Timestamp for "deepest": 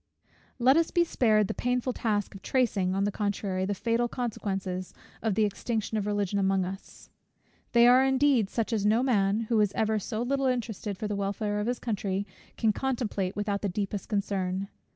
13.69-14.09